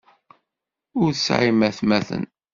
[1.01, 2.23] Ur tesɛim aytmaten.